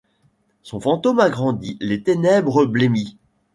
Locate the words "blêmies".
2.65-3.19